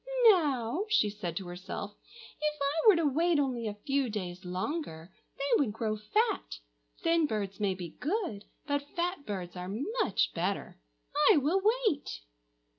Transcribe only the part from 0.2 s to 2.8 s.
"Now," she said to herself, "if